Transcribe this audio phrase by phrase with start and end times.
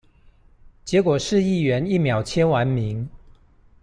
[0.83, 3.07] 結果市議員一秒簽完名